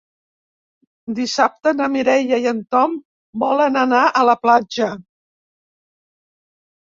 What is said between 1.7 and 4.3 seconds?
na Mireia i en Tom volen anar a